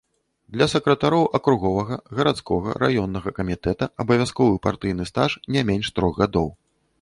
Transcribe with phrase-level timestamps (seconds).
[0.53, 6.51] Для сакратароў акруговага, гарадскога, раённага камітэта абавязковы партыйны стаж не менш трох гадоў.